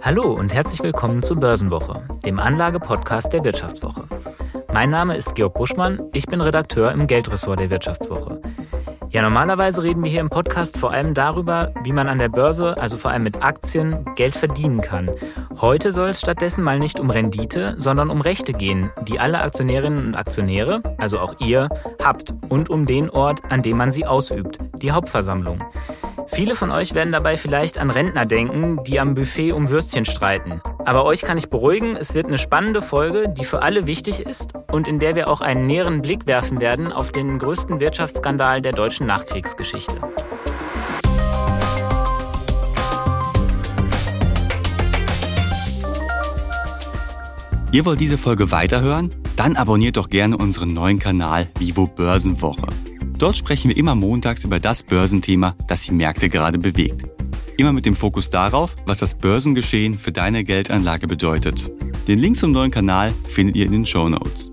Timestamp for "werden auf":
36.60-37.10